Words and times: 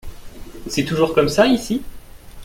C’est 0.65 0.85
toujours 0.85 1.13
comme 1.13 1.29
ça 1.29 1.45
ici? 1.45 1.83